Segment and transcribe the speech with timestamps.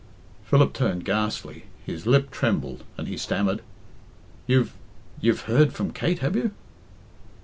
[0.45, 3.61] Philip turned ghastly, his lip trembled, and he stammered,
[4.47, 4.73] "You've
[5.19, 6.55] you've heard from Kate, have you?"